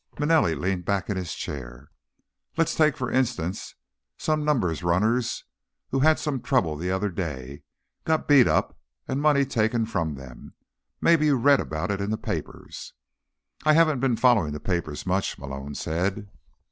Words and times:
Manelli 0.17 0.55
leaned 0.59 0.83
back 0.83 1.11
in 1.11 1.15
his 1.15 1.35
chair. 1.35 1.91
"Let's 2.57 2.73
take, 2.73 2.97
for 2.97 3.11
instance, 3.11 3.75
some 4.17 4.43
numbers 4.43 4.81
runners 4.81 5.43
who 5.91 5.99
had 5.99 6.17
some 6.17 6.41
trouble 6.41 6.75
the 6.75 6.89
other 6.89 7.11
day, 7.11 7.61
got 8.03 8.27
beat 8.27 8.47
up 8.47 8.75
and 9.07 9.21
money 9.21 9.45
taken 9.45 9.85
from 9.85 10.15
them. 10.15 10.55
Maybe 11.01 11.27
you 11.27 11.35
read 11.37 11.59
about 11.59 11.91
it 11.91 12.01
in 12.01 12.09
the 12.09 12.17
papers." 12.17 12.93
"I 13.63 13.73
haven't 13.73 13.99
been 13.99 14.17
following 14.17 14.53
the 14.53 14.59
papers 14.59 15.05
much," 15.05 15.37
Malone 15.37 15.75
said. 15.75 16.27